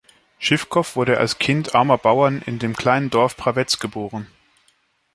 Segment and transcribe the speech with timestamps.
[0.39, 4.25] Schiwkow wurde als Kind armer Bauern in dem kleinen Dorf Prawez geboren.